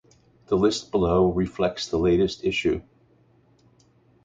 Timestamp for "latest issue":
1.99-2.81